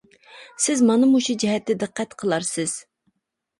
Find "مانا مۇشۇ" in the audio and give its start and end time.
0.91-1.37